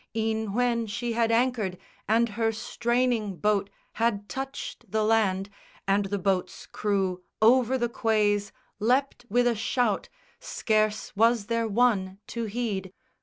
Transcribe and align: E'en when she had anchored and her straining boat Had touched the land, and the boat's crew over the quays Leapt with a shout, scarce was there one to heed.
E'en 0.15 0.51
when 0.51 0.87
she 0.87 1.13
had 1.13 1.31
anchored 1.31 1.77
and 2.07 2.29
her 2.29 2.51
straining 2.51 3.35
boat 3.37 3.69
Had 4.01 4.27
touched 4.27 4.89
the 4.91 5.03
land, 5.03 5.47
and 5.87 6.05
the 6.05 6.17
boat's 6.17 6.65
crew 6.65 7.21
over 7.39 7.77
the 7.77 7.87
quays 7.87 8.51
Leapt 8.79 9.27
with 9.29 9.45
a 9.45 9.53
shout, 9.53 10.09
scarce 10.39 11.15
was 11.15 11.45
there 11.45 11.67
one 11.67 12.17
to 12.25 12.45
heed. 12.45 12.91